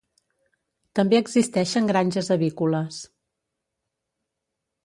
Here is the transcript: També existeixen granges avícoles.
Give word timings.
També 0.99 1.19
existeixen 1.25 1.91
granges 1.93 2.31
avícoles. 2.39 3.01